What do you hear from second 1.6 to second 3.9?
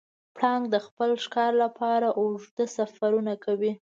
لپاره اوږده سفرونه کوي.